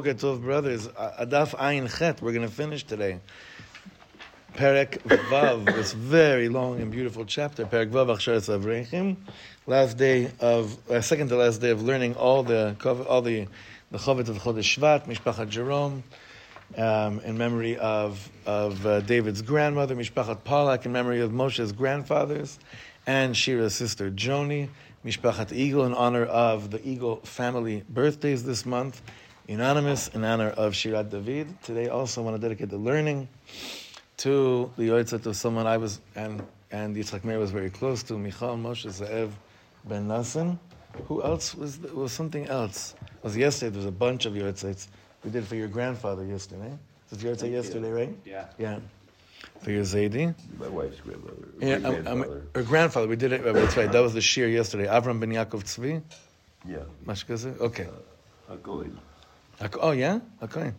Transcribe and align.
Boker 0.00 0.36
brothers, 0.36 0.88
Adaf 0.88 1.54
Ayin 1.56 1.86
Chet, 1.98 2.22
we're 2.22 2.32
going 2.32 2.48
to 2.48 2.54
finish 2.54 2.84
today. 2.84 3.20
Perek 4.54 4.92
Vav, 5.02 5.66
this 5.66 5.92
very 5.92 6.48
long 6.48 6.80
and 6.80 6.90
beautiful 6.90 7.26
chapter, 7.26 7.66
Perek 7.66 7.90
Vav 7.90 8.06
Hachsharas 8.06 8.46
Ha'avreichim, 8.46 9.16
last 9.66 9.98
day 9.98 10.30
of, 10.40 10.78
uh, 10.90 11.02
second 11.02 11.28
to 11.28 11.36
last 11.36 11.60
day 11.60 11.68
of 11.68 11.82
learning 11.82 12.14
all 12.14 12.42
the 12.42 12.76
all 13.10 13.20
the 13.20 13.46
the 13.90 13.98
Chavet 13.98 14.30
of 14.30 14.38
Chodesh 14.38 14.78
Shvat, 14.78 15.06
Mishpachat 15.06 15.50
Jerome, 15.50 16.02
um, 16.78 17.20
in 17.20 17.36
memory 17.36 17.76
of 17.76 18.26
of 18.46 18.86
uh, 18.86 19.00
David's 19.00 19.42
grandmother, 19.42 19.94
Mishpachat 19.94 20.38
Palak, 20.44 20.86
in 20.86 20.92
memory 20.92 21.20
of 21.20 21.30
Moshe's 21.30 21.72
grandfathers, 21.72 22.58
and 23.06 23.36
Shira's 23.36 23.74
sister 23.74 24.10
Joni, 24.10 24.70
Mishpachat 25.04 25.52
Eagle, 25.52 25.84
in 25.84 25.92
honor 25.92 26.24
of 26.24 26.70
the 26.70 26.80
Eagle 26.88 27.16
family 27.16 27.84
birthdays 27.90 28.44
this 28.44 28.64
month, 28.64 29.02
unanimous 29.50 30.06
in 30.08 30.24
honor 30.24 30.50
of 30.50 30.74
Shirat 30.74 31.10
David. 31.10 31.60
Today, 31.62 31.88
also 31.88 32.22
I 32.22 32.24
want 32.24 32.36
to 32.36 32.40
dedicate 32.40 32.70
the 32.70 32.78
learning 32.78 33.28
to 34.18 34.70
the 34.76 34.84
Yotzat 34.84 35.26
of 35.26 35.34
someone 35.36 35.66
I 35.66 35.76
was 35.76 36.00
and 36.14 36.42
and 36.70 36.94
Yitzchak 36.94 37.24
Meir 37.24 37.40
was 37.40 37.50
very 37.50 37.68
close 37.68 38.04
to, 38.04 38.16
Michal 38.16 38.56
Moshe 38.56 38.86
Ze'ev 38.86 39.30
Ben 39.86 40.06
Nassim. 40.06 40.56
Who 41.08 41.22
else 41.24 41.54
was 41.56 41.80
was 41.80 42.12
something 42.12 42.46
else? 42.46 42.94
It 43.02 43.24
was 43.24 43.36
yesterday. 43.36 43.70
There 43.70 43.78
was 43.78 43.86
a 43.86 43.90
bunch 44.06 44.24
of 44.24 44.34
Yotzats. 44.34 44.86
We 45.24 45.30
did 45.30 45.44
for 45.44 45.56
your 45.56 45.68
grandfather 45.68 46.24
yesterday. 46.24 46.72
Was 47.10 47.20
your 47.20 47.34
Yotzat 47.34 47.50
yesterday, 47.50 47.90
right? 47.90 48.16
Yeah. 48.24 48.46
Yeah. 48.56 48.78
For 49.62 49.72
your 49.72 49.82
Zaidi. 49.82 50.32
My 50.60 50.68
wife's 50.68 51.00
grandmother. 51.00 51.48
Yeah, 51.58 51.78
my 51.78 51.88
um, 51.88 51.94
um, 51.94 52.02
grandfather. 52.02 52.42
her 52.54 52.62
grandfather. 52.62 53.08
We 53.08 53.16
did 53.16 53.32
it. 53.32 53.44
uh, 53.44 53.52
That's 53.52 53.76
right. 53.76 53.90
That 53.90 54.00
was 54.00 54.14
the 54.14 54.20
shir 54.20 54.46
yesterday. 54.46 54.86
Avram 54.86 55.18
Ben 55.18 55.30
Yaakov 55.30 55.64
Tzvi. 55.64 56.02
yeah. 56.64 56.78
Mashkaze. 57.04 57.58
Okay. 57.60 57.88
A 58.48 58.56
Ak- 59.60 59.78
Oh 59.80 59.90
yeah. 59.92 60.20
Okay. 60.42 60.72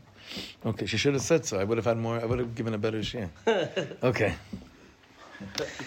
Okay. 0.65 0.85
She 0.85 0.97
should 0.97 1.13
have 1.13 1.23
said 1.23 1.45
so. 1.45 1.59
I 1.59 1.63
would 1.63 1.77
have 1.77 1.85
had 1.85 1.97
more. 1.97 2.19
I 2.19 2.25
would 2.25 2.39
have 2.39 2.55
given 2.55 2.73
a 2.73 2.77
better 2.77 3.03
shir. 3.03 3.29
Okay. 4.03 4.33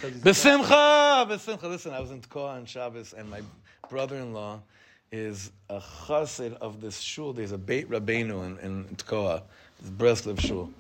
Besimcha, 0.01 1.27
besimcha. 1.29 1.63
Listen, 1.63 1.93
I 1.93 2.01
was 2.01 2.11
in 2.11 2.21
Tekoa 2.21 2.57
on 2.57 2.67
Shabbos, 2.67 3.13
and 3.13 3.31
my 3.31 3.41
brother-in-law 3.89 4.61
is 5.13 5.53
a 5.71 5.79
chassid 5.79 6.55
of 6.55 6.81
this 6.81 6.99
shul. 7.01 7.33
There's 7.33 7.53
a 7.53 7.59
Beit 7.59 7.89
Rabbeinu 7.89 8.45
in, 8.47 8.59
in 8.59 8.85
Tekoa, 8.97 9.43
this 9.81 9.91
Breslev 9.91 10.41
shul, 10.41 10.71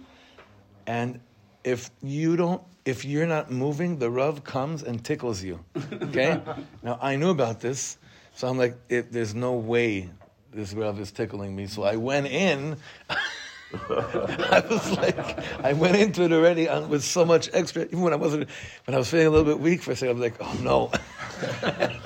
and 0.86 1.20
if 1.62 1.90
you 2.02 2.36
don't, 2.36 2.60
if 2.84 3.04
you're 3.04 3.26
not 3.26 3.50
moving, 3.50 3.98
the 3.98 4.10
Rav 4.10 4.42
comes 4.44 4.82
and 4.82 5.02
tickles 5.04 5.42
you. 5.42 5.60
Okay. 5.92 6.40
now 6.82 6.98
I 7.00 7.14
knew 7.16 7.30
about 7.30 7.60
this, 7.60 7.96
so 8.34 8.48
I'm 8.48 8.58
like, 8.58 8.76
it, 8.88 9.12
there's 9.12 9.34
no 9.36 9.52
way 9.52 10.10
this 10.54 10.72
Rav 10.72 10.98
is 11.00 11.12
tickling 11.12 11.54
me. 11.54 11.66
So 11.66 11.82
I 11.82 11.96
went 11.96 12.26
in. 12.26 12.76
I 13.10 14.62
was 14.70 14.92
like, 14.92 15.18
I 15.64 15.72
went 15.72 15.96
into 15.96 16.22
it 16.22 16.32
already 16.32 16.68
on, 16.68 16.88
with 16.88 17.02
so 17.02 17.24
much 17.24 17.50
extra. 17.52 17.82
Even 17.84 18.02
when 18.02 18.12
I 18.12 18.16
wasn't, 18.16 18.48
when 18.84 18.94
I 18.94 18.98
was 18.98 19.10
feeling 19.10 19.26
a 19.26 19.30
little 19.30 19.44
bit 19.44 19.58
weak 19.60 19.82
for 19.82 19.92
a 19.92 19.96
second, 19.96 20.16
I 20.16 20.20
was 20.20 20.22
like, 20.22 20.36
oh 20.40 20.58
no. 20.62 20.88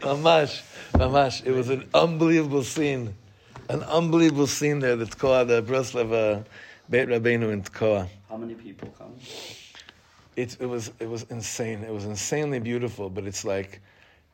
Mamash, 0.00 0.62
mamash. 0.92 1.44
It 1.46 1.52
was 1.52 1.70
an 1.70 1.88
unbelievable 1.94 2.62
scene, 2.62 3.14
an 3.70 3.82
unbelievable 3.84 4.46
scene 4.46 4.80
there. 4.80 4.96
The 4.96 5.06
Tkoa, 5.06 5.46
the 5.46 5.62
Breslev 5.62 6.12
uh, 6.12 6.42
Beit 6.90 7.08
Rabbeinu 7.08 7.50
in 7.50 7.62
Tkoa. 7.62 8.08
How 8.28 8.36
many 8.36 8.54
people 8.54 8.92
come? 8.98 9.14
It, 10.36 10.58
it 10.60 10.66
was 10.66 10.92
it 11.00 11.08
was 11.08 11.24
insane. 11.30 11.84
It 11.84 11.92
was 11.92 12.04
insanely 12.04 12.58
beautiful, 12.58 13.08
but 13.08 13.24
it's 13.24 13.44
like 13.44 13.80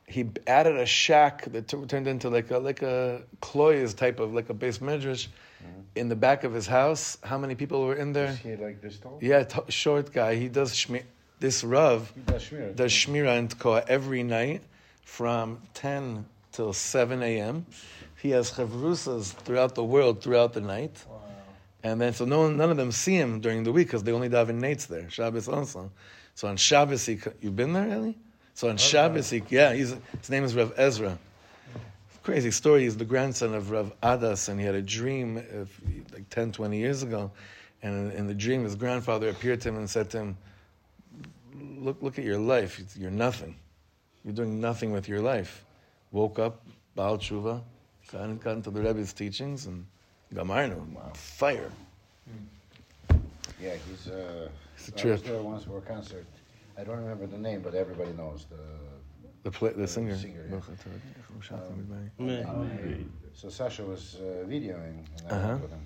he 0.07 0.27
added 0.47 0.77
a 0.77 0.87
shack 0.87 1.45
that 1.53 1.69
t- 1.69 1.85
turned 1.87 2.07
into 2.07 2.29
like 2.31 2.51
a 2.51 2.59
like 2.59 2.83
a 2.83 3.23
Cloyes 3.41 3.95
type 3.95 4.21
of 4.21 4.35
like 4.35 4.51
a 4.51 4.55
beis 4.55 4.79
medrash 4.79 5.29
mm-hmm. 5.29 5.81
in 5.97 6.09
the 6.09 6.17
back 6.17 6.45
of 6.45 6.53
his 6.53 6.67
house. 6.67 7.19
How 7.23 7.39
many 7.39 7.55
people 7.55 7.85
were 7.87 7.95
in 7.95 8.13
there? 8.13 8.29
Is 8.29 8.39
he 8.39 8.57
like 8.57 8.81
this 8.81 8.99
tall? 8.99 9.19
Yeah, 9.23 9.45
t- 9.45 9.61
short 9.71 10.13
guy. 10.13 10.37
He 10.37 10.49
does 10.49 10.73
shmi- 10.75 11.05
this 11.41 11.65
Rav 11.65 12.13
He 12.15 12.21
does 12.21 12.43
shmir. 12.43 12.77
does 12.77 12.93
shmira 12.93 13.39
in 13.39 13.49
Tkoa 13.49 13.85
every 13.89 14.23
night 14.23 14.63
from 15.03 15.61
ten 15.73 16.27
till 16.53 16.73
seven 16.73 17.23
a.m. 17.23 17.67
He 18.21 18.31
has 18.31 18.51
chavrusas 18.53 19.33
throughout 19.33 19.75
the 19.75 19.85
world 19.85 20.23
throughout 20.23 20.53
the 20.53 20.61
night. 20.61 21.05
And 21.83 22.01
then, 22.01 22.15
so 22.15 22.25
no 22.25 22.41
one, 22.41 22.57
none 22.57 22.71
of 22.71 22.79
them 22.79 22.91
see 22.93 23.15
him 23.15 23.41
during 23.41 23.63
the 23.63 23.71
week 23.71 23.89
because 23.89 24.03
they 24.03 24.13
only 24.13 24.31
daven 24.31 24.59
nates 24.59 24.87
there. 24.87 25.11
Shabbos 25.11 25.49
also. 25.49 25.91
So 26.35 26.49
on 26.49 26.57
Shabbos, 26.57 27.05
he, 27.05 27.19
you've 27.43 27.57
been 27.57 27.75
there, 27.75 27.87
Eli? 27.87 28.13
So 28.55 28.69
on 28.69 28.77
Shabbos, 28.77 29.31
he, 29.31 29.43
yeah, 29.49 29.73
he's, 29.75 29.97
his 30.21 30.31
name 30.31 30.45
is 30.45 30.55
Rav 30.55 30.73
Ezra. 30.77 31.19
Crazy 32.23 32.53
story. 32.53 32.85
He's 32.85 32.97
the 32.97 33.05
grandson 33.05 33.53
of 33.53 33.71
Rav 33.71 33.93
Adas, 34.01 34.49
and 34.49 34.59
he 34.59 34.65
had 34.65 34.77
a 34.77 34.81
dream 34.81 35.37
of, 35.53 35.71
like 36.13 36.29
10, 36.31 36.53
20 36.53 36.79
years 36.79 37.03
ago. 37.03 37.31
And 37.83 38.13
in, 38.13 38.27
the 38.27 38.33
dream, 38.33 38.65
his 38.65 38.77
grandfather 38.77 39.29
appeared 39.29 39.61
to 39.63 39.69
him 39.69 39.77
and 39.77 39.91
said 39.91 40.09
to 40.11 40.19
him, 40.19 40.37
look, 41.79 42.01
look 42.01 42.19
at 42.19 42.25
your 42.25 42.39
life. 42.39 42.81
You're 42.97 43.11
nothing. 43.11 43.57
You're 44.25 44.33
doing 44.33 44.61
nothing 44.61 44.93
with 44.93 45.09
your 45.09 45.21
life. 45.21 45.65
Woke 46.13 46.39
up, 46.39 46.63
Baal 46.95 47.19
Tshuva, 47.19 47.61
got, 48.11 48.41
got 48.41 48.53
into 48.53 48.71
the 48.71 48.81
Rebbe's 48.81 49.13
teachings, 49.13 49.67
and 49.67 49.85
Gamarnu, 50.33 50.81
fire. 51.17 51.71
Yeah, 53.61 53.75
he's. 53.89 54.09
Uh, 54.09 54.49
a 54.89 54.97
I 54.97 55.01
trip. 55.01 55.13
was 55.13 55.23
there 55.23 55.43
once 55.43 55.65
for 55.65 55.79
a 55.79 55.81
concert. 55.81 56.27
I 56.79 56.85
don't 56.85 56.97
remember 56.99 57.27
the 57.27 57.39
name, 57.39 57.61
but 57.63 57.75
everybody 57.75 58.13
knows 58.13 58.47
the. 58.51 58.57
The, 59.45 59.51
play, 59.51 59.71
the 59.71 59.83
The 59.83 59.89
singer. 59.89 60.17
singer, 60.17 60.47
yeah. 60.51 60.61
So 63.35 63.49
Sasha 63.51 63.85
was 63.85 64.17
uh, 64.17 64.45
videoing, 64.49 65.05
and 65.19 65.27
I 65.29 65.31
Uh-huh. 65.35 65.49
went 65.49 65.63
with 65.63 65.71
him. 65.73 65.81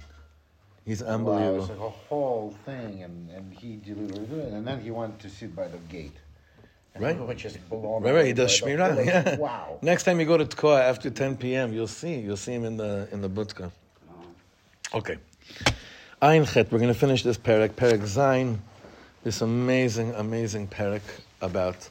He's 0.84 1.02
Wow, 1.02 1.08
unbelievable. 1.14 1.60
it's 1.60 1.68
like 1.70 1.78
a 1.80 1.90
whole 2.08 2.54
thing, 2.64 3.02
and, 3.02 3.30
and 3.30 3.52
he 3.52 3.76
delivered 3.76 4.30
it, 4.46 4.52
and 4.52 4.66
then 4.66 4.80
he 4.80 4.90
went 4.90 5.18
to 5.20 5.28
sit 5.28 5.54
by 5.56 5.66
the 5.68 5.78
gate. 5.90 6.16
And 6.94 7.04
Right. 7.04 7.18
we 7.18 7.26
were 7.26 7.34
just 7.34 7.58
blown 7.68 8.02
Right, 8.02 8.14
right. 8.14 8.26
He 8.26 8.32
does 8.32 8.60
by 8.60 8.68
shmirah. 8.68 8.94
whole- 8.94 9.04
Yeah. 9.04 9.36
Wow. 9.36 9.78
Next 9.82 10.04
time 10.04 10.20
you 10.20 10.26
go 10.26 10.36
to 10.38 10.44
Tkoa 10.46 10.80
after 10.80 11.10
10 11.10 11.36
p.m., 11.36 11.72
you'll 11.72 11.86
see. 11.88 12.14
You'll 12.20 12.36
see 12.36 12.52
him 12.54 12.64
in 12.64 12.76
the 12.76 13.08
in 13.12 13.20
the 13.20 13.28
butka. 13.28 13.70
Okay. 14.94 15.18
Ein 16.22 16.44
Chet. 16.46 16.70
We're 16.72 16.78
going 16.78 16.92
to 16.92 16.98
finish 16.98 17.22
this 17.22 17.36
parak. 17.38 17.70
Parak 17.70 18.04
Zain. 18.06 18.60
This 19.24 19.40
amazing, 19.40 20.14
amazing 20.14 20.68
parak 20.68 21.02
about 21.40 21.90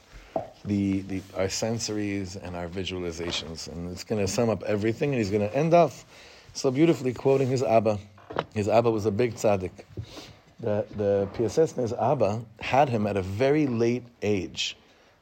the, 0.64 1.02
the 1.02 1.22
our 1.36 1.48
sensories 1.48 2.42
and 2.42 2.56
our 2.56 2.68
visualizations, 2.68 3.68
and 3.70 3.92
it's 3.92 4.02
going 4.02 4.24
to 4.24 4.26
sum 4.26 4.48
up 4.48 4.62
everything. 4.62 5.10
And 5.10 5.18
he's 5.18 5.30
going 5.30 5.46
to 5.46 5.54
end 5.54 5.74
off 5.74 6.06
so 6.54 6.70
beautifully 6.70 7.12
quoting 7.12 7.48
his 7.48 7.62
Abba. 7.62 7.98
His 8.54 8.66
Abba 8.66 8.90
was 8.90 9.04
a 9.04 9.10
big 9.10 9.34
tzaddik. 9.34 9.72
The 10.60 10.86
the 10.96 11.28
Piaseczner's 11.34 11.92
Abba 11.92 12.40
had 12.60 12.88
him 12.88 13.06
at 13.06 13.18
a 13.18 13.22
very 13.22 13.66
late 13.66 14.04
age. 14.22 14.78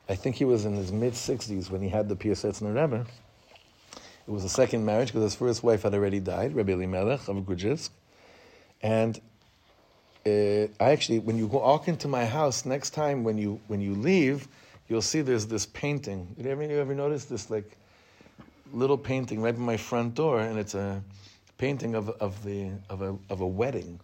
I 0.09 0.15
think 0.15 0.37
he 0.37 0.45
was 0.45 0.65
in 0.65 0.77
his 0.77 0.93
mid 0.93 1.15
60s 1.15 1.71
when 1.71 1.83
he 1.83 1.89
had 1.89 2.09
the 2.09 2.15
Piasetzner 2.15 2.73
Rebbe. 2.73 3.05
It 4.29 4.31
was 4.31 4.45
a 4.45 4.49
second 4.49 4.85
marriage 4.85 5.09
because 5.09 5.23
his 5.23 5.35
first 5.35 5.65
wife 5.65 5.83
had 5.83 5.93
already 5.93 6.21
died, 6.21 6.55
Rebbe 6.55 6.73
Elimelech 6.73 7.27
of 7.27 7.37
Grodzinsk. 7.39 7.91
And 8.81 9.21
uh, 10.27 10.67
I 10.81 10.91
actually, 10.91 11.21
when 11.21 11.39
you 11.39 11.47
walk 11.47 11.87
into 11.87 12.09
my 12.09 12.25
house 12.25 12.67
next 12.67 12.91
time, 12.91 13.23
when 13.23 13.39
you 13.39 13.61
when 13.69 13.81
you 13.81 13.95
leave, 13.95 14.49
you'll 14.89 15.03
see 15.03 15.21
there's 15.21 15.47
this 15.47 15.67
painting. 15.67 16.27
Did 16.37 16.47
ever 16.47 16.65
you 16.65 16.79
ever 16.79 16.95
notice 16.95 17.27
this 17.27 17.49
like 17.49 17.77
little 18.73 18.99
painting 18.99 19.41
right 19.41 19.55
by 19.55 19.61
my 19.61 19.77
front 19.77 20.15
door, 20.15 20.41
and 20.41 20.59
it's 20.59 20.75
a 20.75 21.03
painting 21.59 21.95
of 21.95 22.11
of 22.21 22.43
the 22.43 22.71
of 22.91 23.03
a 23.03 23.17
of 23.31 23.41
a 23.41 23.47
wedding 23.47 24.01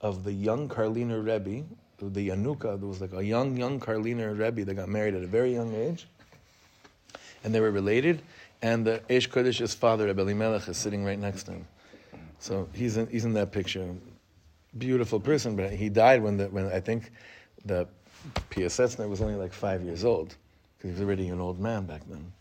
of 0.00 0.22
the 0.22 0.32
young 0.32 0.68
Karliner 0.68 1.24
Rebbe, 1.24 1.64
the 2.00 2.28
Yanuka. 2.28 2.78
There 2.78 2.88
was 2.88 3.00
like 3.00 3.12
a 3.12 3.24
young 3.24 3.56
young 3.56 3.80
Karliner 3.80 4.38
Rebbe 4.38 4.64
that 4.64 4.74
got 4.74 4.88
married 4.88 5.14
at 5.14 5.22
a 5.22 5.26
very 5.26 5.52
young 5.52 5.74
age, 5.74 6.06
and 7.42 7.52
they 7.52 7.60
were 7.60 7.72
related. 7.72 8.22
And 8.62 8.86
the 8.86 9.02
Eish 9.10 9.28
Kodesh's 9.28 9.74
father, 9.74 10.06
Rebbe 10.06 10.22
Elimelech, 10.22 10.66
is 10.68 10.76
sitting 10.78 11.04
right 11.04 11.18
next 11.18 11.42
to 11.44 11.52
him. 11.52 11.66
So 12.38 12.68
he's 12.72 12.96
in, 12.96 13.06
he's 13.08 13.24
in 13.24 13.34
that 13.34 13.52
picture 13.52 13.94
Beautiful 14.77 15.19
person, 15.19 15.57
but 15.57 15.71
he 15.71 15.89
died 15.89 16.23
when 16.23 16.37
the 16.37 16.45
when 16.45 16.67
I 16.67 16.79
think 16.79 17.11
the 17.65 17.87
Piasetzner 18.49 19.09
was 19.09 19.21
only 19.21 19.35
like 19.35 19.51
five 19.51 19.83
years 19.83 20.05
old 20.05 20.35
because 20.77 20.91
he 20.91 20.93
was 20.93 21.01
already 21.01 21.27
an 21.27 21.41
old 21.41 21.59
man 21.59 21.85
back 21.85 22.01
then. 22.07 22.31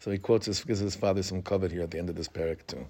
So 0.00 0.10
he 0.10 0.18
quotes 0.18 0.46
his, 0.46 0.64
gives 0.64 0.80
his 0.80 0.96
father 0.96 1.22
some 1.22 1.42
covet 1.42 1.72
here 1.72 1.82
at 1.82 1.90
the 1.90 1.98
end 1.98 2.08
of 2.08 2.16
this 2.16 2.28
parak 2.28 2.66
too. 2.66 2.86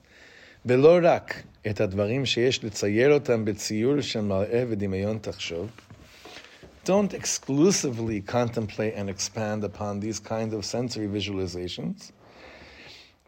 ולא 0.67 0.99
רק 1.03 1.43
את 1.71 1.81
הדברים 1.81 2.27
שיש 2.27 2.65
לצייר 2.65 3.13
אותם 3.13 3.45
בציור 3.45 4.01
של 4.01 4.21
מראה 4.21 4.65
ודמיון 4.69 5.19
תחשוב. 5.19 5.71
Don't 6.85 7.15
exclusively 7.15 8.21
contemplate 8.21 8.95
and 8.95 9.09
expand 9.09 9.65
upon 9.65 10.01
these 10.01 10.21
kind 10.21 10.53
of 10.53 10.65
sensory 10.65 11.07
visualizations. 11.07 12.13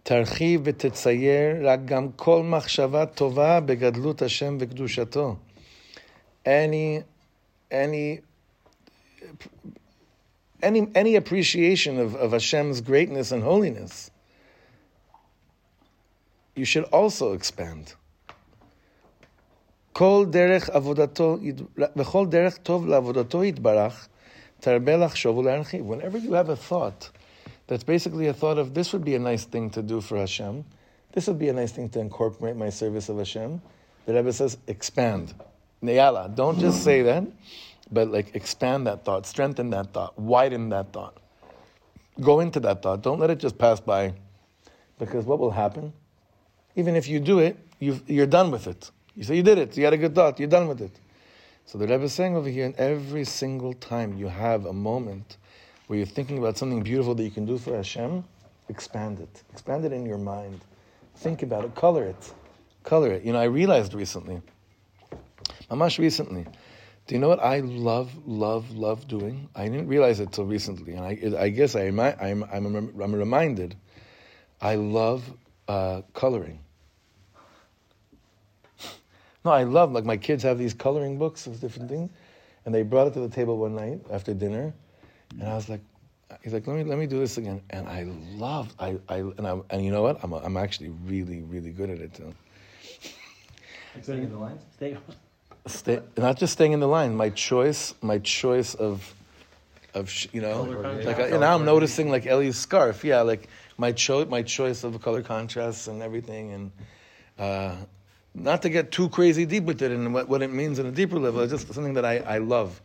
תרחיב 0.02 0.60
ותצייר 0.64 1.68
רק 1.68 1.80
גם 1.84 2.08
כל 2.16 2.42
מחשבה 2.42 3.06
טובה 3.06 3.60
בגדלות 3.60 4.22
השם 4.22 4.56
וקדושתו. 4.60 5.36
Any, 6.44 7.02
any, 7.70 8.20
any, 10.62 10.88
any 10.94 11.16
appreciation 11.16 11.98
of, 11.98 12.14
of 12.14 12.32
Hashem's 12.32 12.80
greatness 12.80 13.32
and 13.32 13.42
holiness, 13.42 14.10
you 16.54 16.64
should 16.64 16.84
also 16.84 17.32
expand. 17.32 17.94
כל 19.92 20.26
דרך 20.30 20.70
עבודתו, 20.70 21.38
וכל 21.96 22.26
דרך 22.26 22.56
טוב 22.56 22.86
לעבודתו 22.86 23.44
יתברך, 23.44 24.08
תרבה 24.60 24.96
לחשוב 24.96 25.38
ולהרחיב. 25.38 25.90
Whenever 25.90 26.18
you 26.18 26.32
have 26.32 26.50
a 26.50 26.56
thought, 26.56 27.10
that's 27.66 27.84
basically 27.84 28.26
a 28.26 28.34
thought 28.34 28.58
of 28.58 28.74
this 28.74 28.92
would 28.92 29.04
be 29.04 29.14
a 29.14 29.18
nice 29.18 29.44
thing 29.44 29.70
to 29.70 29.82
do 29.82 30.00
for 30.00 30.18
Hashem. 30.18 30.64
This 31.12 31.26
would 31.28 31.38
be 31.38 31.48
a 31.48 31.52
nice 31.52 31.72
thing 31.72 31.88
to 31.90 32.00
incorporate 32.00 32.56
my 32.56 32.68
service 32.68 33.08
of 33.08 33.16
Hashem. 33.16 33.62
The 34.04 34.12
Rebbe 34.12 34.32
says, 34.32 34.58
expand. 34.66 35.34
Neyala, 35.83 36.33
don't 36.35 36.59
just 36.59 36.83
say 36.83 37.01
that, 37.01 37.23
but 37.91 38.09
like 38.09 38.35
expand 38.35 38.87
that 38.87 39.03
thought, 39.03 39.25
strengthen 39.25 39.69
that 39.71 39.93
thought, 39.93 40.17
widen 40.17 40.69
that 40.69 40.93
thought. 40.93 41.17
Go 42.19 42.39
into 42.39 42.59
that 42.59 42.81
thought. 42.81 43.01
Don't 43.01 43.19
let 43.19 43.29
it 43.29 43.39
just 43.39 43.57
pass 43.57 43.79
by. 43.79 44.13
Because 44.99 45.25
what 45.25 45.39
will 45.39 45.51
happen? 45.51 45.93
Even 46.75 46.95
if 46.95 47.07
you 47.07 47.19
do 47.19 47.39
it, 47.39 47.57
you 47.79 47.99
you're 48.05 48.27
done 48.27 48.51
with 48.51 48.67
it. 48.67 48.91
You 49.15 49.23
say 49.23 49.35
you 49.35 49.43
did 49.43 49.57
it, 49.57 49.75
you 49.75 49.83
had 49.83 49.93
a 49.93 49.97
good 49.97 50.15
thought, 50.15 50.39
you're 50.39 50.49
done 50.49 50.67
with 50.67 50.81
it. 50.81 50.91
So 51.65 51.77
the 51.77 51.87
Rebbe 51.87 52.03
is 52.03 52.13
saying 52.13 52.35
over 52.35 52.49
here, 52.49 52.65
and 52.65 52.75
every 52.75 53.23
single 53.23 53.73
time 53.73 54.17
you 54.17 54.27
have 54.27 54.65
a 54.65 54.73
moment 54.73 55.37
where 55.87 55.97
you're 55.97 56.05
thinking 56.05 56.37
about 56.37 56.57
something 56.57 56.81
beautiful 56.83 57.15
that 57.15 57.23
you 57.23 57.31
can 57.31 57.45
do 57.45 57.57
for 57.57 57.75
Hashem, 57.75 58.23
expand 58.69 59.19
it. 59.19 59.43
Expand 59.51 59.85
it 59.85 59.91
in 59.91 60.05
your 60.05 60.17
mind. 60.17 60.61
Think 61.17 61.43
about 61.43 61.65
it. 61.65 61.75
Color 61.75 62.05
it. 62.05 62.33
Color 62.83 63.11
it. 63.13 63.23
You 63.23 63.33
know, 63.33 63.39
I 63.39 63.45
realized 63.45 63.93
recently, 63.93 64.41
Mamash 65.71 65.99
recently, 65.99 66.45
do 67.07 67.15
you 67.15 67.21
know 67.21 67.29
what 67.29 67.39
I 67.39 67.61
love, 67.61 68.11
love, 68.27 68.71
love 68.71 69.07
doing? 69.07 69.47
I 69.55 69.69
didn't 69.69 69.87
realize 69.87 70.19
it 70.19 70.33
till 70.33 70.45
recently, 70.45 70.93
and 70.95 71.05
I, 71.05 71.41
I 71.41 71.47
guess 71.47 71.77
I, 71.77 71.83
I'm, 71.83 71.99
I'm, 72.43 72.43
I'm 72.75 73.15
reminded. 73.15 73.75
I 74.59 74.75
love 74.75 75.23
uh, 75.69 76.01
coloring. 76.13 76.59
No, 79.45 79.51
I 79.51 79.63
love 79.63 79.93
like 79.93 80.03
my 80.03 80.17
kids 80.17 80.43
have 80.43 80.57
these 80.59 80.73
coloring 80.73 81.17
books 81.17 81.47
of 81.47 81.59
different 81.61 81.89
things, 81.89 82.11
and 82.65 82.75
they 82.75 82.83
brought 82.83 83.07
it 83.07 83.13
to 83.13 83.21
the 83.21 83.29
table 83.29 83.57
one 83.57 83.73
night 83.73 84.01
after 84.11 84.33
dinner, 84.33 84.73
and 85.39 85.49
I 85.49 85.55
was 85.55 85.69
like, 85.69 85.81
he's 86.43 86.53
like, 86.53 86.67
let 86.67 86.75
me 86.75 86.83
let 86.83 86.99
me 86.99 87.07
do 87.07 87.17
this 87.17 87.37
again, 87.37 87.61
and 87.71 87.87
I 87.87 88.03
love 88.35 88.75
I 88.77 88.99
I 89.09 89.17
and 89.19 89.47
I 89.47 89.59
and 89.71 89.83
you 89.83 89.91
know 89.91 90.03
what? 90.03 90.19
I'm 90.21 90.33
I'm 90.33 90.57
actually 90.57 90.89
really 91.07 91.41
really 91.41 91.71
good 91.71 91.89
at 91.89 91.99
it 91.99 92.13
too. 92.13 92.31
Staying 94.03 94.23
in 94.23 94.31
the 94.31 94.37
lines. 94.37 94.61
Stay. 94.75 94.95
Stay, 95.67 96.01
not 96.17 96.37
just 96.37 96.53
staying 96.53 96.71
in 96.71 96.79
the 96.79 96.87
line. 96.87 97.15
My 97.15 97.29
choice, 97.29 97.93
my 98.01 98.17
choice 98.19 98.73
of, 98.73 99.13
of 99.93 100.11
you 100.33 100.41
know, 100.41 100.65
Color 100.65 101.03
like 101.03 101.19
I, 101.19 101.27
and 101.27 101.41
now 101.41 101.55
I'm 101.55 101.65
noticing 101.65 102.09
like 102.09 102.25
Ellie's 102.25 102.57
scarf. 102.57 103.03
Yeah, 103.03 103.21
like 103.21 103.47
my 103.77 103.91
choice, 103.91 104.27
my 104.27 104.41
choice 104.41 104.83
of 104.83 104.99
color 105.01 105.21
contrasts 105.21 105.87
and 105.87 106.01
everything, 106.01 106.51
and 106.51 106.71
uh, 107.37 107.75
not 108.33 108.63
to 108.63 108.69
get 108.69 108.91
too 108.91 109.09
crazy 109.09 109.45
deep 109.45 109.63
with 109.65 109.81
it 109.81 109.91
and 109.91 110.13
what, 110.13 110.27
what 110.27 110.41
it 110.41 110.51
means 110.51 110.79
on 110.79 110.87
a 110.87 110.91
deeper 110.91 111.19
level. 111.19 111.41
It's 111.41 111.51
just 111.51 111.71
something 111.73 111.93
that 111.93 112.05
I, 112.05 112.17
I 112.19 112.37
love. 112.39 112.81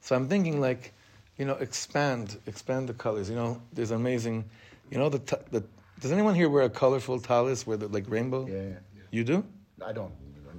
So 0.00 0.16
I'm 0.16 0.28
thinking 0.28 0.60
like, 0.60 0.92
you 1.38 1.44
know, 1.44 1.54
expand, 1.54 2.38
expand 2.46 2.88
the 2.88 2.94
colors. 2.94 3.30
You 3.30 3.36
know, 3.36 3.62
there's 3.72 3.92
amazing, 3.92 4.44
you 4.90 4.98
know, 4.98 5.08
the, 5.08 5.20
t- 5.20 5.36
the 5.50 5.62
does 6.00 6.12
anyone 6.12 6.34
here 6.34 6.48
wear 6.48 6.64
a 6.64 6.70
colorful 6.70 7.20
talis 7.20 7.66
where 7.66 7.76
the 7.76 7.88
like 7.88 8.04
rainbow? 8.08 8.46
Yeah, 8.46 8.62
yeah. 8.62 9.02
You 9.10 9.24
do? 9.24 9.44
I 9.84 9.92
don't. 9.92 10.12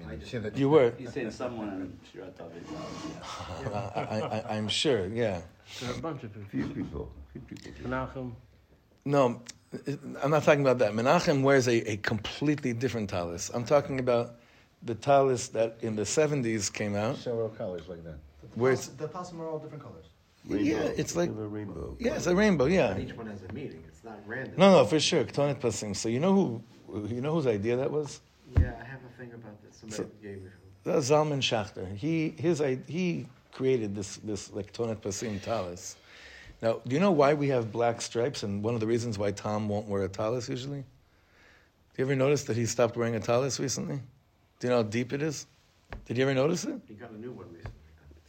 I 0.05 0.11
mean, 0.11 0.21
I 0.21 0.27
see 0.27 0.37
that. 0.37 0.57
You 0.57 0.69
were. 0.69 0.93
He's 0.97 1.13
saying 1.13 1.31
someone 1.31 1.69
in 1.69 1.99
Shirat 2.11 2.37
David. 2.37 2.65
I, 3.73 4.01
I, 4.01 4.19
I, 4.19 4.57
I'm 4.57 4.67
sure. 4.67 5.07
Yeah. 5.07 5.41
There 5.81 5.91
are 5.91 5.95
a 5.95 6.01
bunch 6.01 6.23
of 6.23 6.35
A 6.35 6.39
people. 6.39 6.49
few 6.49 6.83
people. 6.83 7.11
A 7.29 7.31
few 7.31 7.41
people. 7.41 7.89
Menachem. 7.89 8.31
No, 9.05 9.41
I'm 10.23 10.31
not 10.31 10.43
talking 10.43 10.61
about 10.61 10.79
that. 10.79 10.93
Menachem 10.93 11.41
wears 11.43 11.67
a, 11.67 11.91
a 11.91 11.97
completely 11.97 12.73
different 12.73 13.09
talis. 13.09 13.51
I'm 13.53 13.65
talking 13.65 13.99
about 13.99 14.35
the 14.83 14.95
talis 14.95 15.49
that 15.49 15.77
in 15.81 15.95
the 15.95 16.03
70s 16.03 16.71
came 16.71 16.95
out. 16.95 17.17
Several 17.17 17.49
colors 17.49 17.87
like 17.87 18.03
that. 18.03 18.17
Where 18.55 18.71
it's, 18.71 18.87
the 18.87 19.07
possum 19.07 19.41
are 19.41 19.47
all 19.47 19.59
different 19.59 19.83
colors. 19.83 20.05
yeah, 20.47 20.77
it's 20.77 21.15
like, 21.15 21.29
a 21.29 21.33
rainbow. 21.33 21.97
yeah, 21.99 22.15
it's 22.15 22.27
a 22.27 22.35
rainbow, 22.35 22.65
yeah. 22.65 22.91
and 22.91 23.09
Each 23.09 23.15
one 23.15 23.27
has 23.27 23.41
a 23.43 23.51
meaning. 23.53 23.83
It's 23.87 24.03
not 24.03 24.19
random. 24.25 24.53
No, 24.57 24.71
no, 24.71 24.85
for 24.85 24.99
sure. 24.99 25.23
Ktonet 25.25 25.59
Pasim. 25.59 25.95
So 25.95 26.07
you 26.07 26.19
know 26.19 26.33
who, 26.33 27.07
you 27.07 27.21
know 27.21 27.33
whose 27.33 27.47
idea 27.47 27.75
that 27.77 27.91
was? 27.91 28.21
Yeah, 28.59 28.73
I 28.79 28.85
have 28.85 28.99
a 29.03 29.14
thing 29.25 29.33
about 29.35 29.61
this. 29.63 29.77
Somebody 29.79 30.03
So- 30.03 30.09
gave 30.21 30.41
me. 30.43 30.49
Zalman 30.85 31.39
Schachter. 31.41 31.95
He, 31.95 32.29
his, 32.37 32.61
i- 32.61 32.77
he 32.87 33.25
created 33.51 33.95
this, 33.95 34.17
this 34.17 34.51
like 34.53 34.71
Ktonet 34.71 34.97
Pasim 34.97 35.41
talis. 35.41 35.95
Now, 36.61 36.79
do 36.87 36.93
you 36.93 36.99
know 36.99 37.11
why 37.11 37.33
we 37.33 37.47
have 37.49 37.71
black 37.71 38.01
stripes 38.01 38.43
and 38.43 38.63
one 38.63 38.73
of 38.75 38.79
the 38.79 38.87
reasons 38.87 39.17
why 39.17 39.31
Tom 39.31 39.67
won't 39.67 39.87
wear 39.87 40.03
a 40.03 40.09
talis 40.09 40.47
usually? 40.47 40.79
Do 40.81 42.01
you 42.01 42.05
ever 42.05 42.15
notice 42.15 42.43
that 42.43 42.55
he 42.55 42.65
stopped 42.65 42.95
wearing 42.97 43.15
a 43.15 43.19
talis 43.19 43.59
recently? 43.59 43.95
Do 44.59 44.67
you 44.67 44.69
know 44.69 44.77
how 44.77 44.83
deep 44.83 45.11
it 45.11 45.21
is? 45.21 45.47
Did 46.05 46.17
you 46.17 46.23
ever 46.23 46.33
notice 46.33 46.65
it? 46.65 46.79
He 46.87 46.93
got 46.93 47.11
a 47.11 47.17
new 47.19 47.31
one 47.31 47.47
recently. 47.47 47.71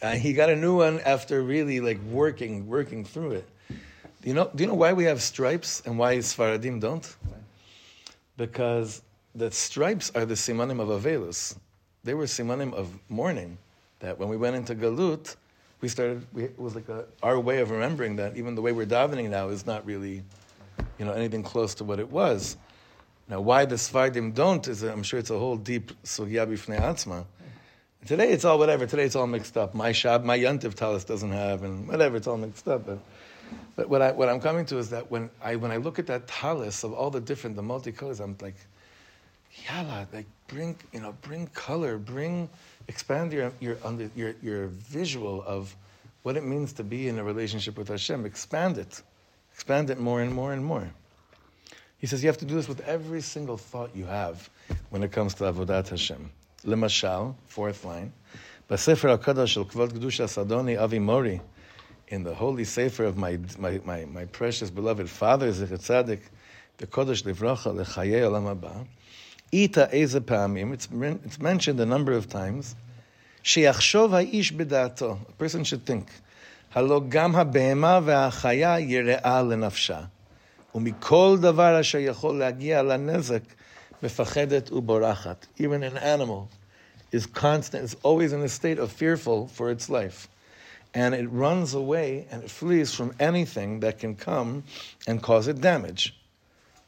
Uh, 0.03 0.12
he 0.12 0.33
got 0.33 0.50
a 0.50 0.57
new 0.57 0.76
one 0.76 1.00
after 1.00 1.43
really 1.43 1.81
like 1.81 2.00
working, 2.11 2.67
working 2.67 3.05
through 3.05 3.33
it. 3.33 3.49
Do 3.69 4.29
you 4.29 4.35
know? 4.35 4.50
Do 4.55 4.62
you 4.62 4.69
know 4.69 4.75
why 4.75 4.93
we 4.93 5.05
have 5.05 5.23
stripes 5.23 5.83
and 5.87 5.99
why 5.99 6.17
Sfaradim 6.19 6.81
don't? 6.81 7.17
Because 8.37 9.03
the 9.37 9.50
stripes 9.50 10.11
are 10.14 10.25
the 10.25 10.35
simanim 10.35 10.81
of 10.81 10.88
Avelus. 10.88 11.57
They 12.05 12.14
were 12.14 12.25
simanim 12.25 12.73
of 12.73 12.88
mourning. 13.09 13.59
That 14.00 14.19
when 14.19 14.28
we 14.28 14.37
went 14.37 14.57
into 14.57 14.75
Galut, 14.75 15.37
we 15.81 15.88
started. 15.88 16.26
We, 16.33 16.45
it 16.45 16.59
was 16.59 16.75
like 16.75 16.88
a, 16.88 17.05
our 17.23 17.38
way 17.38 17.61
of 17.61 17.71
remembering 17.71 18.16
that. 18.16 18.37
Even 18.37 18.55
the 18.55 18.62
way 18.62 18.73
we're 18.73 18.87
davening 18.87 19.31
now 19.31 19.49
is 19.49 19.66
not 19.66 19.85
really, 19.85 20.23
you 20.99 21.05
know, 21.05 21.12
anything 21.12 21.43
close 21.43 21.75
to 21.76 21.85
what 21.85 22.00
it 22.00 22.11
was. 22.11 22.57
Now, 23.28 23.40
why 23.40 23.64
the 23.64 23.75
Sfardim 23.75 24.35
don't 24.35 24.66
is, 24.69 24.83
I'm 24.83 25.02
sure 25.02 25.19
it's 25.19 25.31
a 25.31 25.38
whole 25.38 25.57
deep 25.57 25.90
sugya 26.05 26.47
atzma. 26.47 27.25
Today 28.07 28.31
it's 28.31 28.45
all 28.45 28.59
whatever. 28.59 28.87
Today 28.87 29.05
it's 29.05 29.16
all 29.16 29.26
mixed 29.26 29.57
up. 29.57 29.75
My 29.75 29.90
shab, 29.90 30.23
my 30.23 30.38
yantiv 30.38 30.75
talis 30.75 31.05
doesn't 31.05 31.33
have, 31.33 31.64
and 31.64 31.88
whatever. 31.88 32.16
It's 32.16 32.28
all 32.28 32.37
mixed 32.37 32.69
up. 32.69 32.87
But, 32.87 33.00
but 33.75 33.88
what 33.88 34.00
I 34.00 34.12
what 34.12 34.28
I'm 34.28 34.40
coming 34.40 34.64
to 34.66 34.78
is 34.78 34.90
that 34.90 35.11
when 35.11 35.28
I 35.43 35.57
when 35.57 35.73
I 35.73 35.76
look 35.78 35.99
at 35.99 36.07
that 36.07 36.28
talis 36.28 36.85
of 36.85 36.93
all 36.93 37.11
the 37.11 37.21
different 37.21 37.57
the 37.57 37.62
multicolors, 37.62 38.21
I'm 38.21 38.37
like, 38.40 38.55
yalla, 39.69 40.07
like 40.13 40.27
bring 40.49 40.77
you 40.93 41.01
know 41.01 41.15
bring 41.23 41.47
color, 41.49 41.99
bring 41.99 42.49
expand 42.89 43.33
your 43.33 43.53
your 43.61 43.77
your 44.15 44.35
your 44.43 44.67
visual 44.67 45.43
of 45.43 45.75
what 46.23 46.37
it 46.37 46.45
means 46.45 46.73
to 46.75 46.85
be 46.85 47.09
in 47.09 47.19
a 47.19 47.25
relationship 47.25 47.79
with 47.79 47.89
Hashem. 47.89 48.27
Expand 48.27 48.79
it, 48.79 49.03
expand 49.53 49.91
it 49.91 49.99
more 49.99 50.23
and 50.23 50.33
more 50.33 50.53
and 50.53 50.65
more. 50.65 50.91
He 51.99 52.07
says 52.07 52.23
you 52.23 52.29
have 52.29 52.39
to 52.39 52.45
do 52.45 52.55
this 52.55 52.69
with 52.69 52.81
every 52.81 53.23
single 53.23 53.57
thought 53.57 53.91
you 53.95 54.05
have 54.05 54.51
when 54.91 55.03
it 55.03 55.13
comes 55.13 55.35
to 55.35 55.45
avodat 55.45 55.89
Hashem. 55.89 56.31
Lemashal, 56.65 57.35
fourth 57.47 57.85
line, 57.85 58.13
Basefar 58.69 59.17
HaKadosh 59.17 59.65
Kvod 59.71 59.93
Sadoni 59.93 60.81
Avi 60.81 60.99
Mori, 60.99 61.41
in 62.09 62.23
the 62.23 62.35
holy 62.35 62.65
sefer 62.65 63.05
of 63.05 63.17
my, 63.17 63.39
my, 63.59 63.81
my, 63.85 64.05
my 64.05 64.25
precious 64.27 64.71
beloved 64.71 65.09
father, 65.09 65.51
Zechet 65.51 65.81
Tzadik, 65.81 66.21
the 66.79 66.87
Kodesh 66.87 67.23
Livracha 67.25 67.75
Lechayei 67.75 68.23
Olam 68.23 68.55
Haba, 68.55 68.87
Ita 69.54 69.90
Eze 69.92 70.20
Pa'amim, 70.20 70.74
it's, 70.74 70.90
men- 70.90 71.20
it's 71.25 71.40
mentioned 71.40 71.80
a 71.80 71.86
number 71.86 72.13
of 72.13 72.30
times, 72.30 72.75
שיחשוב 73.44 74.13
האיש 74.13 74.51
בדעתו, 74.51 75.18
a 75.30 75.44
person 75.44 75.63
should 75.63 75.86
think, 75.86 76.12
הלא 76.74 77.01
גם 77.10 77.36
הבהמה 77.36 78.00
והחיה 78.04 78.80
יראה 78.80 79.42
לנפשה, 79.42 80.01
ומכל 80.75 81.38
דבר 81.42 81.82
אשר 81.82 81.98
יכול 81.98 82.40
להגיע 82.40 82.84
לנזק, 82.84 83.42
מפחדת 84.04 84.72
ובורחת. 84.72 85.48
Even 85.60 85.84
an 85.84 85.98
animal 85.98 86.48
is 87.12 87.25
constant, 87.25 87.84
is 87.84 87.96
always 88.04 88.34
in 88.34 88.42
a 88.42 88.50
state 88.50 88.80
of 88.80 88.92
fearful 88.92 89.48
for 89.48 89.70
its 89.70 89.90
life. 89.90 90.28
And 90.94 91.13
it 91.13 91.28
runs 91.30 91.74
away 91.74 92.28
and 92.32 92.44
it 92.44 92.51
flees 92.51 92.94
from 92.94 93.13
anything 93.20 93.80
that 93.82 94.00
can 94.00 94.16
come 94.16 94.63
and 95.08 95.22
cause 95.22 95.48
it 95.48 95.62
damage. 95.62 96.16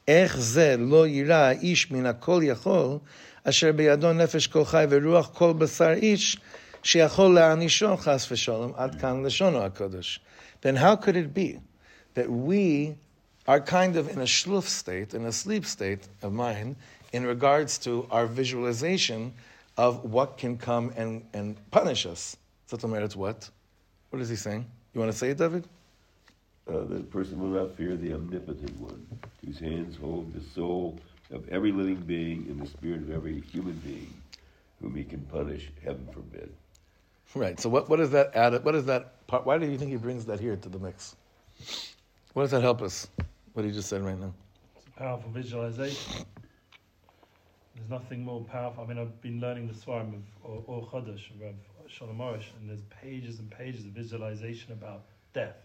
איך 0.08 0.38
זה 0.38 0.76
לא 0.78 1.06
יירא 1.06 1.34
האיש 1.34 1.90
מן 1.90 2.06
הכל 2.06 2.40
יכול, 2.42 2.98
אשר 3.44 3.72
בידו 3.72 4.12
נפש 4.12 4.46
כל 4.46 4.64
חי 4.64 4.84
ורוח 4.90 5.30
כל 5.32 5.52
בשר 5.52 5.92
איש, 5.92 6.36
שיכול 6.82 7.34
להענישו 7.34 7.96
חס 7.96 8.32
ושלום, 8.32 8.72
עד 8.76 9.00
כאן 9.00 9.26
לשונו 9.26 9.62
הקודש. 9.62 10.20
Then 10.62 10.76
how 10.76 10.96
could 10.96 11.16
it 11.16 11.34
be 11.34 11.58
that 12.14 12.28
we 12.30 12.94
are 13.46 13.60
kind 13.60 13.96
of 13.96 14.08
in 14.08 14.20
a 14.20 14.26
shluf 14.26 14.64
state, 14.64 15.14
in 15.14 15.24
a 15.26 15.32
sleep 15.32 15.64
state 15.66 16.08
of 16.22 16.32
mind, 16.32 16.76
in 17.12 17.26
regards 17.26 17.78
to 17.78 18.06
our 18.10 18.26
visualization 18.26 19.32
of 19.76 20.04
what 20.04 20.38
can 20.38 20.56
come 20.56 20.92
and, 20.96 21.22
and 21.34 21.56
punish 21.70 22.06
us? 22.06 22.36
זאת 22.70 22.82
אומרת, 22.82 23.16
what? 23.16 23.50
What 24.10 24.20
is 24.20 24.28
he 24.28 24.36
saying? 24.36 24.64
You 24.94 25.00
want 25.00 25.12
to 25.12 25.18
say 25.18 25.30
it, 25.30 25.38
David? 25.38 25.64
Uh, 26.67 26.83
the 26.85 26.99
person 26.99 27.39
will 27.39 27.59
not 27.59 27.75
fear 27.75 27.95
the 27.95 28.13
omnipotent 28.13 28.79
one, 28.79 29.07
whose 29.43 29.59
hands 29.59 29.97
hold 29.97 30.33
the 30.33 30.41
soul 30.41 30.99
of 31.31 31.47
every 31.49 31.71
living 31.71 31.95
being 31.95 32.45
and 32.49 32.59
the 32.61 32.67
spirit 32.67 33.01
of 33.01 33.11
every 33.11 33.41
human 33.41 33.73
being, 33.85 34.13
whom 34.81 34.95
he 34.95 35.03
can 35.03 35.21
punish, 35.21 35.71
heaven 35.83 36.07
forbid. 36.13 36.51
Right. 37.35 37.59
So 37.59 37.69
what, 37.69 37.89
what 37.89 37.97
does 37.97 38.11
that 38.11 38.35
add? 38.35 38.63
What 38.63 38.75
is 38.75 38.85
that 38.85 39.25
part? 39.27 39.45
Why 39.45 39.57
do 39.57 39.69
you 39.69 39.77
think 39.77 39.91
he 39.91 39.97
brings 39.97 40.25
that 40.25 40.39
here 40.39 40.55
to 40.55 40.69
the 40.69 40.79
mix? 40.79 41.15
What 42.33 42.43
does 42.43 42.51
that 42.51 42.61
help 42.61 42.81
us? 42.81 43.07
What 43.53 43.65
he 43.65 43.71
just 43.71 43.89
said 43.89 44.01
right 44.01 44.19
now. 44.19 44.33
It's 44.75 44.85
a 44.87 44.91
powerful 44.91 45.29
visualization. 45.31 46.25
There's 47.75 47.89
nothing 47.89 48.23
more 48.23 48.41
powerful. 48.41 48.83
I 48.83 48.87
mean, 48.87 48.97
I've 48.97 49.21
been 49.21 49.39
learning 49.39 49.67
the 49.67 49.73
Svarim 49.73 50.15
of 50.15 50.23
Or 50.43 50.63
Or 50.67 50.87
Chodesh, 50.87 51.29
of 51.31 51.41
Rav 51.41 51.55
Shalom 51.87 52.17
Arush, 52.17 52.45
and 52.59 52.69
there's 52.69 52.83
pages 53.01 53.39
and 53.39 53.49
pages 53.49 53.85
of 53.85 53.91
visualization 53.91 54.73
about 54.73 55.05
death. 55.33 55.55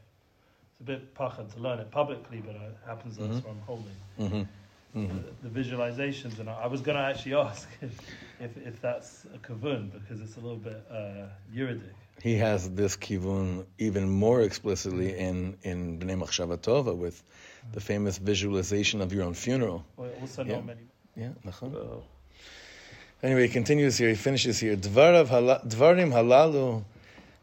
It's 0.74 0.80
a 0.80 0.84
bit 0.84 1.14
pachad 1.14 1.52
to 1.54 1.60
learn 1.60 1.78
it 1.78 1.90
publicly, 1.90 2.42
but 2.44 2.56
it 2.56 2.76
happens 2.86 3.16
that's 3.16 3.38
Mhm. 3.38 3.44
where 3.44 3.52
I'm 3.52 3.60
holding. 3.60 4.48
Mm-hmm. 4.96 5.08
The, 5.42 5.48
the 5.48 5.60
visualizations, 5.60 6.38
and 6.38 6.48
I, 6.48 6.62
I 6.62 6.66
was 6.68 6.80
going 6.80 6.96
to 6.96 7.02
actually 7.02 7.34
ask 7.48 7.68
if, 7.80 7.98
if, 8.40 8.56
if 8.66 8.80
that's 8.80 9.24
a 9.34 9.38
kavun, 9.38 9.90
because 9.92 10.20
it's 10.20 10.36
a 10.36 10.40
little 10.40 10.56
bit 10.58 10.84
uh, 10.90 11.26
Yuridic. 11.52 11.94
He 12.22 12.34
has 12.36 12.70
this 12.70 12.96
kivun 12.96 13.64
even 13.78 14.08
more 14.08 14.40
explicitly 14.42 15.18
in 15.18 15.56
in 15.64 15.98
Bnei 15.98 16.16
Machshava 16.16 16.56
Tova 16.58 16.94
with 16.96 17.22
the 17.72 17.80
famous 17.80 18.18
visualization 18.18 19.00
of 19.00 19.12
your 19.12 19.24
own 19.24 19.34
funeral. 19.34 19.84
Well, 19.96 20.10
also 20.20 20.44
Yeah. 20.44 20.54
not 20.56 20.66
many. 20.66 20.80
Yeah, 21.16 21.30
nachon. 21.44 21.74
Uh, 21.74 22.00
Anyway, 23.22 23.46
he 23.46 23.52
continues 23.52 23.96
here, 23.96 24.10
he 24.10 24.14
finishes 24.16 24.58
here. 24.60 24.76
Dvarim 24.76 25.26
halalu 26.12 26.84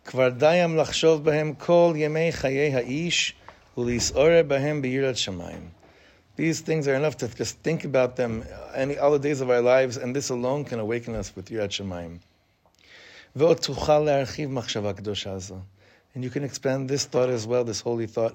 כבר 0.04 0.28
דיים 0.28 0.76
לחשוב 0.76 1.24
בהם 1.24 1.52
כל 1.58 1.92
ימי 1.96 2.32
חיי 2.32 2.74
האיש 2.74 3.34
ולסעור 3.78 4.42
בהם 4.46 4.82
ביראת 4.82 5.16
שמיים. 5.16 5.68
These 6.36 6.60
things 6.60 6.86
are 6.86 6.94
enough 6.94 7.16
to 7.16 7.28
just 7.28 7.62
think 7.62 7.84
about 7.84 8.16
them 8.16 8.44
any 8.74 8.98
all 8.98 9.12
the 9.12 9.18
days 9.18 9.40
of 9.40 9.48
our 9.48 9.62
lives, 9.62 9.96
and 9.96 10.14
this 10.14 10.28
alone 10.28 10.64
can 10.64 10.78
awaken 10.78 11.14
us 11.14 11.32
with 11.36 11.50
yirat 11.50 11.70
shemayim. 11.70 12.18
ועוד 13.36 13.56
תוכל 13.56 13.98
להרחיב 13.98 14.50
מחשבה 14.50 14.92
קדושה 14.92 15.38
זו. 15.38 15.56
And 16.14 16.24
you 16.24 16.30
can 16.30 16.44
expand 16.44 16.88
this 16.88 17.04
thought 17.04 17.30
as 17.30 17.46
well, 17.46 17.64
this 17.64 17.80
holy 17.80 18.06
thought. 18.06 18.34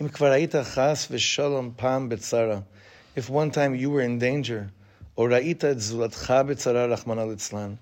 אם 0.00 0.08
כבר 0.08 0.30
היית 0.30 0.54
חס 0.56 1.08
ושלום 1.10 1.72
פעם 1.76 2.08
בצרה, 2.08 2.60
if 3.16 3.28
one 3.28 3.50
time 3.50 3.74
you 3.74 3.90
were 3.90 4.02
in 4.02 4.20
danger, 4.20 4.70
או 5.18 5.22
ראית 5.22 5.64
את 5.64 5.80
זולתך 5.80 6.34
בצרה, 6.46 6.86
רחמנא 6.86 7.20
ליצלן, 7.20 7.74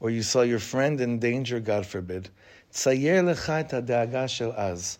or 0.00 0.10
you 0.10 0.22
saw 0.22 0.42
your 0.42 0.58
friend 0.58 1.00
in 1.00 1.18
danger, 1.18 1.60
God 1.60 1.86
forbid, 1.86 2.28
צייר 2.76 3.22
לך 3.22 3.50
את 3.50 3.74
הדאגה 3.74 4.28
של 4.28 4.50
אז. 4.54 4.98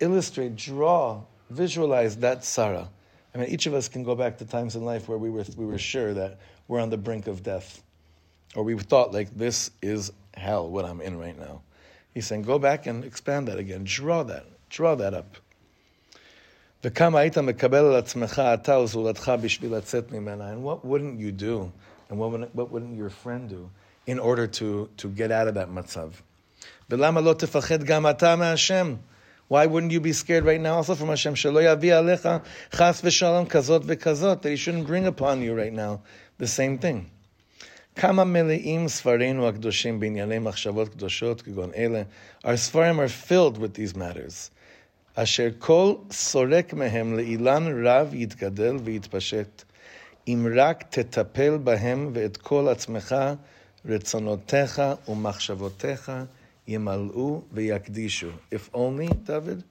Illustrate, 0.00 0.56
draw, 0.56 1.20
visualize 1.50 2.16
that 2.16 2.44
Sarah. 2.44 2.88
I 3.34 3.38
mean, 3.38 3.48
each 3.48 3.66
of 3.66 3.74
us 3.74 3.88
can 3.88 4.02
go 4.02 4.14
back 4.14 4.38
to 4.38 4.44
times 4.44 4.76
in 4.76 4.84
life 4.84 5.08
where 5.08 5.18
we 5.18 5.30
were, 5.30 5.44
we 5.56 5.66
were 5.66 5.78
sure 5.78 6.14
that 6.14 6.38
we're 6.68 6.80
on 6.80 6.90
the 6.90 6.96
brink 6.96 7.26
of 7.26 7.42
death. 7.42 7.82
Or 8.54 8.62
we 8.62 8.76
thought, 8.78 9.12
like, 9.12 9.30
this 9.36 9.70
is 9.82 10.10
hell, 10.34 10.68
what 10.70 10.84
I'm 10.84 11.00
in 11.00 11.18
right 11.18 11.38
now. 11.38 11.60
He's 12.14 12.26
saying, 12.26 12.42
go 12.42 12.58
back 12.58 12.86
and 12.86 13.04
expand 13.04 13.48
that 13.48 13.58
again. 13.58 13.82
Draw 13.84 14.22
that. 14.24 14.46
Draw 14.70 14.94
that 14.96 15.14
up. 15.14 15.36
וכמה 16.84 17.20
היית 17.20 17.38
מקבל 17.38 17.84
על 17.84 17.96
עצמך 17.96 18.38
אתה 18.38 18.78
וזולתך 18.78 19.32
בשביל 19.40 19.74
לצאת 19.74 20.12
ממנה. 20.12 20.52
And 20.52 20.62
what 20.62 20.84
wouldn't 20.84 21.18
you 21.18 21.32
do? 21.32 21.72
And 22.08 22.18
what 22.18 22.30
wouldn't, 22.30 22.54
what 22.54 22.70
wouldn't 22.70 22.96
your 22.96 23.10
friend 23.10 23.48
do 23.48 23.68
in 24.06 24.18
order 24.18 24.46
to, 24.46 24.88
to 24.96 25.08
get 25.08 25.30
out 25.30 25.48
of 25.48 25.54
that 25.54 25.68
מצב? 25.68 26.10
ולמה 26.90 27.20
לא 27.20 27.32
תפחד 27.32 27.84
גם 27.84 28.06
אתה 28.06 28.36
מהשם? 28.36 28.94
Why 29.48 29.66
wouldn't 29.66 29.92
you 29.92 30.00
be 30.00 30.12
scared 30.12 30.44
right 30.44 30.60
now 30.60 30.74
also 30.76 30.94
from 30.94 31.08
Hashem? 31.08 31.34
שלא 31.36 31.62
יביא 31.62 31.94
עליך 31.94 32.28
חס 32.72 33.00
ושלום 33.04 33.46
כזאת 33.46 33.82
וכזאת. 33.86 34.42
That 34.42 34.48
he 34.48 34.56
shouldn't 34.56 34.86
bring 34.86 35.06
upon 35.06 35.40
you 35.40 35.54
right 35.54 35.72
now 35.72 36.00
the 36.42 36.46
same 36.46 36.78
thing. 36.78 37.16
כמה 37.96 38.24
מלאים 38.24 38.88
ספרינו 38.88 39.48
הקדושים 39.48 40.00
בענייני 40.00 40.38
מחשבות 40.38 40.88
קדושות 40.88 41.42
כגון 41.42 41.70
אלה. 41.76 42.02
Our 42.44 42.56
ספרים 42.56 43.00
are 43.00 43.28
filled 43.28 43.58
with 43.58 43.78
these 43.78 43.96
matters. 43.96 44.50
אשר 45.14 45.48
כל 45.58 45.94
סורק 46.10 46.72
מהם 46.72 47.16
לאילן 47.16 47.86
רב 47.86 48.14
יתגדל 48.14 48.76
ויתפשט. 48.84 49.62
אם 50.28 50.46
רק 50.56 50.84
תטפל 50.90 51.56
בהם 51.56 52.10
ואת 52.12 52.36
כל 52.36 52.68
עצמך, 52.68 53.14
רצונותיך 53.84 54.82
ומחשבותיך 55.08 56.12
If 58.51 58.69
only, 58.73 59.07
David, 59.07 59.63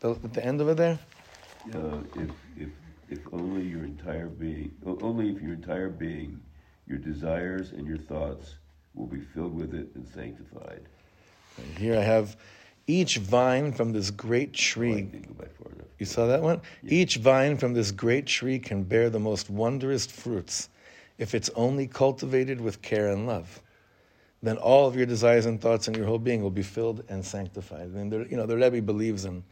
the, 0.00 0.10
at 0.10 0.32
the 0.32 0.44
end 0.44 0.60
over 0.60 0.74
there? 0.74 0.98
Uh, 1.74 1.98
if, 2.16 2.30
if, 2.56 2.68
if 3.10 3.18
only 3.32 3.62
your 3.62 3.84
entire 3.84 4.28
being, 4.28 4.72
only 4.84 5.30
if 5.30 5.42
your 5.42 5.52
entire 5.52 5.88
being, 5.88 6.40
your 6.86 6.98
desires 6.98 7.72
and 7.72 7.86
your 7.86 7.98
thoughts 7.98 8.56
will 8.94 9.06
be 9.06 9.20
filled 9.20 9.54
with 9.54 9.74
it 9.74 9.88
and 9.94 10.06
sanctified. 10.08 10.82
And 11.58 11.78
here 11.78 11.96
I 11.96 12.02
have 12.02 12.36
each 12.86 13.18
vine 13.18 13.72
from 13.72 13.92
this 13.92 14.10
great 14.10 14.54
tree. 14.54 15.08
Oh, 15.40 15.70
you 15.98 16.06
saw 16.06 16.26
that 16.26 16.42
one? 16.42 16.60
Yeah. 16.82 16.94
Each 16.94 17.16
vine 17.16 17.56
from 17.56 17.74
this 17.74 17.90
great 17.90 18.26
tree 18.26 18.58
can 18.58 18.82
bear 18.82 19.10
the 19.10 19.18
most 19.18 19.50
wondrous 19.50 20.06
fruits 20.06 20.70
if 21.18 21.34
it's 21.34 21.50
only 21.54 21.86
cultivated 21.86 22.60
with 22.60 22.80
care 22.80 23.08
and 23.08 23.26
love. 23.26 23.60
Then 24.42 24.56
all 24.56 24.86
of 24.86 24.96
your 24.96 25.06
desires 25.06 25.46
and 25.46 25.60
thoughts 25.60 25.88
and 25.88 25.96
your 25.96 26.06
whole 26.06 26.18
being 26.18 26.42
will 26.42 26.50
be 26.50 26.62
filled 26.62 27.02
and 27.08 27.24
sanctified. 27.24 27.88
And 27.90 28.12
the, 28.12 28.26
you 28.30 28.36
know, 28.36 28.46
the 28.46 28.56
Rebbe 28.56 28.82
believes 28.82 29.24
in, 29.24 29.42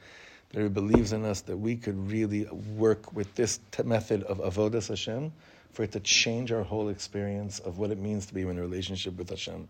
the 0.51 0.63
Rebbe 0.63 0.75
believes 0.75 1.13
in 1.13 1.25
us 1.25 1.41
that 1.43 1.57
we 1.57 1.77
could 1.77 2.11
really 2.11 2.45
work 2.77 3.13
with 3.13 3.35
this 3.35 3.59
t- 3.73 3.83
method 3.83 4.23
of 4.25 4.39
avodas 4.39 4.89
Hashem 4.89 5.33
for 5.73 5.83
it 5.83 5.93
to 5.93 6.01
change 6.01 6.53
our 6.53 6.63
whole 6.63 6.89
experience 6.89 7.59
of 7.59 7.79
what 7.79 7.91
it 7.91 7.99
means 7.99 8.27
to 8.27 8.35
be 8.35 8.43
in 8.43 8.57
a 8.57 8.61
relationship 8.61 9.19
with 9.19 9.29
Hashem, 9.29 9.69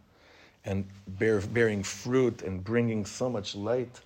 and 0.65 0.87
bear, 1.09 1.41
bearing 1.41 1.83
fruit 1.83 2.43
and 2.43 2.63
bringing 2.63 3.05
so 3.05 3.29
much 3.29 3.57
light 3.57 4.01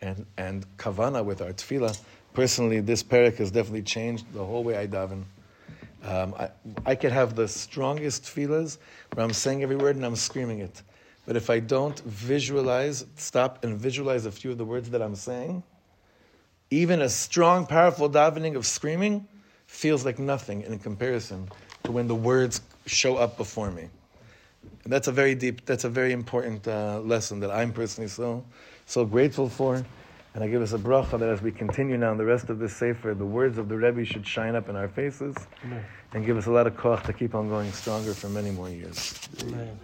and 0.00 0.24
and 0.36 0.64
kavana 0.78 1.24
with 1.24 1.42
our 1.42 1.52
tefillah. 1.52 1.98
Personally, 2.32 2.80
this 2.80 3.02
parak 3.02 3.36
has 3.36 3.50
definitely 3.50 3.82
changed 3.82 4.24
the 4.32 4.44
whole 4.44 4.64
way 4.64 4.76
I 4.76 4.86
daven. 4.86 5.24
Um, 6.04 6.34
I, 6.38 6.50
I 6.84 6.94
could 6.94 7.12
have 7.12 7.34
the 7.34 7.48
strongest 7.48 8.24
tefillahs 8.24 8.78
where 9.14 9.24
I'm 9.24 9.32
saying 9.32 9.62
every 9.62 9.76
word 9.76 9.96
and 9.96 10.04
I'm 10.04 10.16
screaming 10.16 10.58
it. 10.60 10.82
But 11.26 11.36
if 11.36 11.48
I 11.48 11.60
don't 11.60 11.98
visualize, 12.00 13.06
stop 13.16 13.64
and 13.64 13.78
visualize 13.78 14.26
a 14.26 14.32
few 14.32 14.50
of 14.50 14.58
the 14.58 14.64
words 14.64 14.90
that 14.90 15.00
I'm 15.00 15.14
saying, 15.14 15.62
even 16.70 17.02
a 17.02 17.08
strong, 17.08 17.66
powerful 17.66 18.10
davening 18.10 18.56
of 18.56 18.66
screaming 18.66 19.26
feels 19.66 20.04
like 20.04 20.18
nothing 20.18 20.62
in 20.62 20.78
comparison 20.78 21.48
to 21.84 21.92
when 21.92 22.06
the 22.06 22.14
words 22.14 22.60
show 22.86 23.16
up 23.16 23.36
before 23.36 23.70
me. 23.70 23.88
And 24.84 24.92
that's 24.92 25.08
a 25.08 25.12
very 25.12 25.34
deep, 25.34 25.64
that's 25.64 25.84
a 25.84 25.88
very 25.88 26.12
important 26.12 26.66
uh, 26.68 27.00
lesson 27.00 27.40
that 27.40 27.50
I'm 27.50 27.72
personally 27.72 28.08
so, 28.08 28.44
so 28.86 29.04
grateful 29.04 29.48
for. 29.48 29.84
And 30.34 30.42
I 30.42 30.48
give 30.48 30.62
us 30.62 30.72
a 30.72 30.78
bracha 30.78 31.18
that 31.18 31.28
as 31.28 31.40
we 31.40 31.52
continue 31.52 31.96
now 31.96 32.10
in 32.10 32.18
the 32.18 32.24
rest 32.24 32.50
of 32.50 32.58
this 32.58 32.74
sefer, 32.74 33.14
the 33.14 33.24
words 33.24 33.56
of 33.56 33.68
the 33.68 33.76
Rebbe 33.76 34.04
should 34.04 34.26
shine 34.26 34.56
up 34.56 34.68
in 34.68 34.74
our 34.74 34.88
faces 34.88 35.36
and 36.12 36.26
give 36.26 36.36
us 36.36 36.46
a 36.46 36.50
lot 36.50 36.66
of 36.66 36.76
koch 36.76 37.04
to 37.04 37.12
keep 37.12 37.36
on 37.36 37.48
going 37.48 37.70
stronger 37.70 38.12
for 38.14 38.28
many 38.28 38.50
more 38.50 38.68
years. 38.68 39.28
Amen. 39.42 39.78